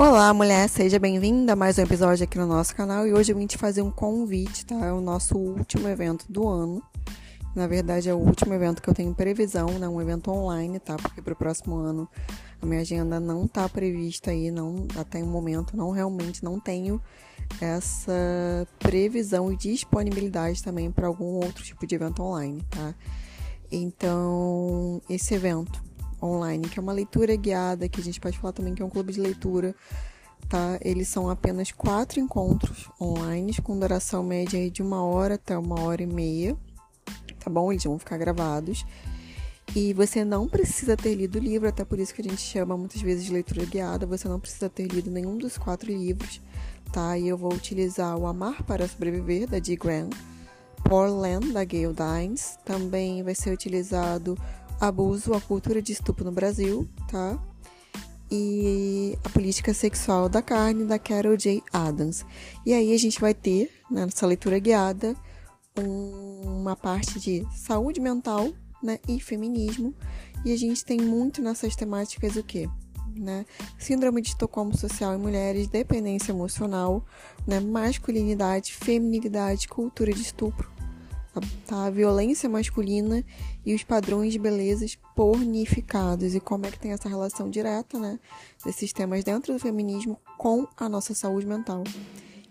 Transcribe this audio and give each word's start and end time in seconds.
Olá, 0.00 0.32
mulher, 0.32 0.66
seja 0.66 0.98
bem-vinda 0.98 1.52
a 1.52 1.56
mais 1.56 1.76
um 1.76 1.82
episódio 1.82 2.24
aqui 2.24 2.38
no 2.38 2.46
nosso 2.46 2.74
canal 2.74 3.06
e 3.06 3.12
hoje 3.12 3.32
eu 3.32 3.36
vim 3.36 3.46
te 3.46 3.58
fazer 3.58 3.82
um 3.82 3.90
convite, 3.90 4.64
tá? 4.64 4.86
É 4.86 4.90
o 4.90 4.98
nosso 4.98 5.36
último 5.36 5.86
evento 5.88 6.24
do 6.26 6.48
ano. 6.48 6.82
Na 7.54 7.66
verdade, 7.66 8.08
é 8.08 8.14
o 8.14 8.16
último 8.16 8.54
evento 8.54 8.80
que 8.80 8.88
eu 8.88 8.94
tenho 8.94 9.14
previsão, 9.14 9.68
né? 9.78 9.86
Um 9.86 10.00
evento 10.00 10.30
online, 10.30 10.78
tá? 10.78 10.96
Porque 10.96 11.20
pro 11.20 11.36
próximo 11.36 11.76
ano 11.76 12.08
a 12.62 12.64
minha 12.64 12.80
agenda 12.80 13.20
não 13.20 13.46
tá 13.46 13.68
prevista 13.68 14.30
aí, 14.30 14.50
não, 14.50 14.88
até 14.96 15.22
o 15.22 15.26
momento, 15.26 15.76
não 15.76 15.90
realmente 15.90 16.42
não 16.42 16.58
tenho 16.58 16.98
essa 17.60 18.66
previsão 18.78 19.52
e 19.52 19.56
disponibilidade 19.56 20.62
também 20.62 20.90
para 20.90 21.08
algum 21.08 21.44
outro 21.44 21.62
tipo 21.62 21.86
de 21.86 21.96
evento 21.96 22.22
online, 22.22 22.62
tá? 22.70 22.94
Então, 23.70 25.02
esse 25.10 25.34
evento 25.34 25.89
online, 26.22 26.68
que 26.68 26.78
é 26.78 26.82
uma 26.82 26.92
leitura 26.92 27.34
guiada, 27.36 27.88
que 27.88 28.00
a 28.00 28.04
gente 28.04 28.20
pode 28.20 28.38
falar 28.38 28.52
também 28.52 28.74
que 28.74 28.82
é 28.82 28.84
um 28.84 28.90
clube 28.90 29.12
de 29.12 29.20
leitura, 29.20 29.74
tá? 30.48 30.78
Eles 30.82 31.08
são 31.08 31.28
apenas 31.28 31.70
quatro 31.72 32.20
encontros 32.20 32.88
online, 33.00 33.54
com 33.62 33.78
duração 33.78 34.22
média 34.22 34.70
de 34.70 34.82
uma 34.82 35.02
hora 35.02 35.34
até 35.34 35.56
uma 35.56 35.80
hora 35.80 36.02
e 36.02 36.06
meia, 36.06 36.56
tá 37.38 37.50
bom? 37.50 37.72
Eles 37.72 37.84
vão 37.84 37.98
ficar 37.98 38.18
gravados. 38.18 38.84
E 39.74 39.92
você 39.94 40.24
não 40.24 40.48
precisa 40.48 40.96
ter 40.96 41.14
lido 41.14 41.36
o 41.36 41.40
livro, 41.40 41.68
até 41.68 41.84
por 41.84 42.00
isso 42.00 42.12
que 42.12 42.20
a 42.20 42.24
gente 42.24 42.40
chama 42.40 42.76
muitas 42.76 43.00
vezes 43.00 43.24
de 43.24 43.32
leitura 43.32 43.64
guiada. 43.64 44.04
Você 44.04 44.26
não 44.26 44.40
precisa 44.40 44.68
ter 44.68 44.88
lido 44.88 45.10
nenhum 45.12 45.38
dos 45.38 45.56
quatro 45.56 45.88
livros, 45.92 46.40
tá? 46.92 47.16
E 47.16 47.28
eu 47.28 47.38
vou 47.38 47.52
utilizar 47.52 48.18
o 48.18 48.26
Amar 48.26 48.64
para 48.64 48.88
Sobreviver, 48.88 49.48
da 49.48 49.60
Dee 49.60 49.76
Graham, 49.76 50.10
Portland, 50.82 51.52
da 51.52 51.62
Gail 51.62 51.94
Dines. 51.94 52.58
Também 52.64 53.22
vai 53.22 53.34
ser 53.34 53.52
utilizado 53.52 54.36
abuso, 54.80 55.34
a 55.34 55.40
cultura 55.40 55.82
de 55.82 55.92
estupro 55.92 56.24
no 56.24 56.32
Brasil, 56.32 56.88
tá? 57.10 57.38
E 58.30 59.18
a 59.24 59.28
política 59.28 59.74
sexual 59.74 60.28
da 60.28 60.40
carne, 60.40 60.84
da 60.84 60.98
Carol 60.98 61.36
J. 61.36 61.62
Adams. 61.72 62.24
E 62.64 62.72
aí 62.72 62.94
a 62.94 62.98
gente 62.98 63.20
vai 63.20 63.34
ter, 63.34 63.70
nessa 63.90 64.26
leitura 64.26 64.58
guiada, 64.58 65.14
um, 65.78 66.60
uma 66.60 66.76
parte 66.76 67.18
de 67.18 67.46
saúde 67.54 68.00
mental 68.00 68.48
né, 68.82 68.98
e 69.08 69.20
feminismo. 69.20 69.94
E 70.44 70.52
a 70.52 70.56
gente 70.56 70.84
tem 70.84 70.98
muito 70.98 71.42
nessas 71.42 71.76
temáticas 71.76 72.36
o 72.36 72.42
quê? 72.42 72.68
Né? 73.14 73.44
Síndrome 73.78 74.22
de 74.22 74.28
Estocolmo 74.28 74.76
social 74.76 75.14
em 75.14 75.18
mulheres, 75.18 75.66
dependência 75.66 76.32
emocional, 76.32 77.04
né? 77.46 77.60
masculinidade, 77.60 78.72
feminilidade, 78.72 79.68
cultura 79.68 80.12
de 80.12 80.22
estupro, 80.22 80.70
tá? 81.66 81.86
A 81.86 81.90
violência 81.90 82.48
masculina 82.48 83.24
e 83.64 83.74
os 83.74 83.84
padrões 83.84 84.32
de 84.32 84.38
beleza 84.38 84.86
pornificados 85.14 86.34
e 86.34 86.40
como 86.40 86.66
é 86.66 86.70
que 86.70 86.78
tem 86.78 86.92
essa 86.92 87.08
relação 87.08 87.48
direta, 87.48 87.98
né, 87.98 88.18
desses 88.64 88.92
temas 88.92 89.22
dentro 89.22 89.52
do 89.52 89.58
feminismo 89.58 90.18
com 90.38 90.66
a 90.76 90.88
nossa 90.88 91.14
saúde 91.14 91.46
mental. 91.46 91.84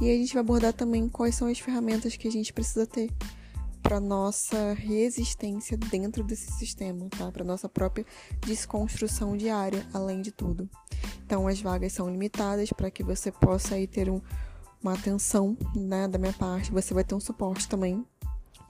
E 0.00 0.10
a 0.10 0.14
gente 0.16 0.34
vai 0.34 0.40
abordar 0.40 0.72
também 0.72 1.08
quais 1.08 1.34
são 1.34 1.48
as 1.48 1.58
ferramentas 1.58 2.16
que 2.16 2.26
a 2.26 2.30
gente 2.30 2.52
precisa 2.52 2.86
ter 2.86 3.10
para 3.84 4.00
nossa 4.00 4.72
resistência 4.72 5.76
dentro 5.76 6.24
desse 6.24 6.50
sistema, 6.52 7.06
tá? 7.10 7.30
Para 7.30 7.44
nossa 7.44 7.68
própria 7.68 8.06
desconstrução 8.40 9.36
diária, 9.36 9.86
além 9.92 10.22
de 10.22 10.32
tudo. 10.32 10.68
Então, 11.24 11.46
as 11.46 11.60
vagas 11.60 11.92
são 11.92 12.10
limitadas 12.10 12.72
para 12.72 12.90
que 12.90 13.04
você 13.04 13.30
possa 13.30 13.74
aí 13.74 13.86
ter 13.86 14.08
um, 14.08 14.22
uma 14.82 14.94
atenção, 14.94 15.54
né, 15.76 16.08
da 16.08 16.18
minha 16.18 16.32
parte. 16.32 16.72
Você 16.72 16.94
vai 16.94 17.04
ter 17.04 17.14
um 17.14 17.20
suporte 17.20 17.68
também 17.68 18.02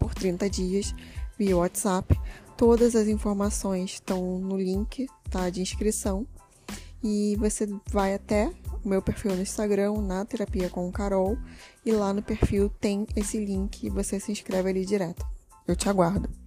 por 0.05 0.14
30 0.14 0.50
dias 0.50 0.94
via 1.38 1.56
WhatsApp. 1.56 2.20
Todas 2.58 2.94
as 2.94 3.08
informações 3.08 3.94
estão 3.94 4.38
no 4.38 4.58
link 4.58 5.06
tá, 5.30 5.48
de 5.48 5.62
inscrição. 5.62 6.27
E 7.02 7.36
você 7.39 7.67
vai 7.90 8.14
até 8.14 8.52
o 8.84 8.89
meu 8.89 9.01
perfil 9.01 9.34
no 9.34 9.40
Instagram, 9.40 10.02
na 10.02 10.27
Terapia 10.27 10.68
com 10.68 10.92
Carol, 10.92 11.39
e 11.84 11.90
lá 11.90 12.12
no 12.12 12.23
perfil 12.23 12.68
tem 12.68 13.06
esse 13.17 13.42
link 13.42 13.83
e 13.83 13.90
você 13.90 14.20
se 14.20 14.30
inscreve 14.30 14.68
ali 14.68 14.84
direto. 14.84 15.27
Eu 15.67 15.74
te 15.74 15.89
aguardo. 15.89 16.43